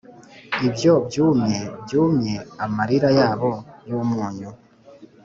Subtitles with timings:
[0.67, 3.51] ibyo byumye byumye amarira yabo
[3.87, 4.49] yumunyu.